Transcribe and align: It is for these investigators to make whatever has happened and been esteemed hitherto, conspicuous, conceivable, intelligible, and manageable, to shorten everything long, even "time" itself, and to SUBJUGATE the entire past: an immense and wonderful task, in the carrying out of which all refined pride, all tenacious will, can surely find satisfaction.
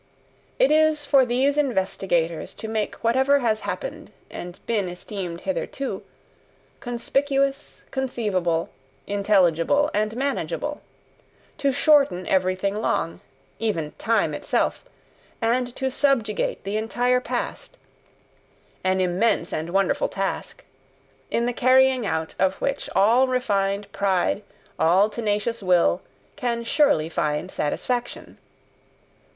It 0.57 0.71
is 0.71 1.05
for 1.05 1.25
these 1.27 1.59
investigators 1.59 2.55
to 2.55 2.67
make 2.67 2.95
whatever 3.03 3.37
has 3.41 3.59
happened 3.59 4.11
and 4.31 4.59
been 4.65 4.89
esteemed 4.89 5.41
hitherto, 5.41 6.01
conspicuous, 6.79 7.83
conceivable, 7.91 8.71
intelligible, 9.05 9.91
and 9.93 10.15
manageable, 10.15 10.81
to 11.59 11.71
shorten 11.71 12.25
everything 12.25 12.81
long, 12.81 13.19
even 13.59 13.91
"time" 13.99 14.33
itself, 14.33 14.83
and 15.39 15.75
to 15.75 15.91
SUBJUGATE 15.91 16.63
the 16.63 16.77
entire 16.77 17.21
past: 17.21 17.77
an 18.83 18.99
immense 18.99 19.53
and 19.53 19.69
wonderful 19.69 20.09
task, 20.09 20.65
in 21.29 21.45
the 21.45 21.53
carrying 21.53 22.07
out 22.07 22.33
of 22.39 22.55
which 22.59 22.89
all 22.95 23.27
refined 23.27 23.91
pride, 23.91 24.41
all 24.79 25.11
tenacious 25.11 25.61
will, 25.61 26.01
can 26.37 26.63
surely 26.63 27.07
find 27.07 27.51
satisfaction. 27.51 28.39